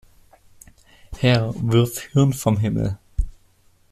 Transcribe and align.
Herr, 1.19 1.53
wirf 1.57 1.99
Hirn 2.11 2.33
vom 2.33 2.57
Himmel! 2.57 2.97